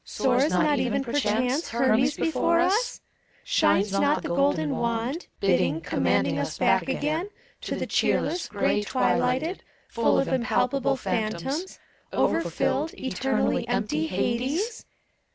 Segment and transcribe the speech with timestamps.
[0.03, 3.01] Soars not even, perchance, Hermes before us?
[3.43, 7.29] Shines not the golden wand, Bidding, commanding us back again
[7.69, 9.59] To the cheerless, gray twilighted,
[9.89, 11.77] Full of impalpable phantoms.
[12.11, 14.87] Over filled, eternally empty Hades?